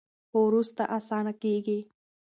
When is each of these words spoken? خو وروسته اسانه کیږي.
خو 0.29 0.37
وروسته 0.49 0.83
اسانه 0.97 1.33
کیږي. 1.41 1.79